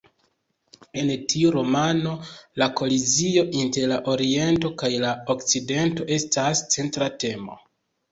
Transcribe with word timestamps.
En 0.99 1.09
tiu 1.33 1.49
romano 1.55 2.13
la 2.61 2.67
kolizio 2.79 3.43
inter 3.59 3.85
la 3.91 3.99
Oriento 4.13 4.71
kaj 4.83 4.89
la 5.05 5.11
Okcidento 5.35 6.09
estas 6.17 6.65
centra 6.77 7.11
temo. 7.25 7.59